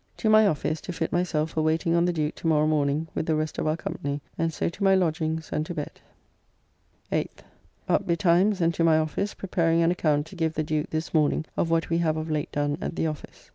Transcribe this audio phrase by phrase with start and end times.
[0.17, 3.27] To my office, to fit myself for waiting on the Duke to morrow morning with
[3.27, 6.01] the rest of our company, and so to my lodgings and to bed.
[7.11, 7.43] 8th.
[7.87, 11.45] Up betimes and to my office preparing an account to give the Duke this morning
[11.55, 13.49] of what we have of late done at the office.